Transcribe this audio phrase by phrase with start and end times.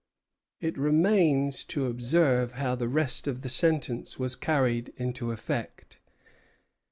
[0.59, 5.99] It remains to observe how the rest of the sentence was carried into effect.